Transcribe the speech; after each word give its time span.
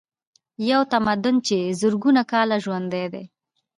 یو 0.69 0.81
تمدن 0.93 1.35
چې 1.47 1.57
زرګونه 1.81 2.21
کاله 2.31 2.57
ژوندی 2.63 3.05
دی. 3.13 3.23